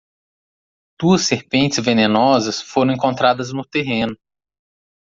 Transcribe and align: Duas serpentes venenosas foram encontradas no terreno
Duas 0.99 1.21
serpentes 1.27 1.77
venenosas 1.77 2.59
foram 2.59 2.91
encontradas 2.91 3.53
no 3.53 3.63
terreno 3.63 4.17